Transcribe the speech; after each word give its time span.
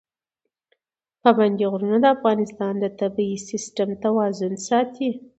پابندي 1.21 1.65
غرونه 1.71 1.97
د 2.01 2.05
افغانستان 2.15 2.73
د 2.79 2.85
طبعي 2.99 3.35
سیسټم 3.49 3.89
توازن 4.03 4.53
ساتي. 4.67 5.09